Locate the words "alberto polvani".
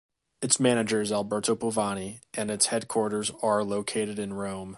1.11-2.21